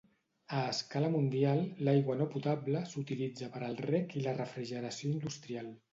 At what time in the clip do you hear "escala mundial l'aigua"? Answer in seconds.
0.67-2.17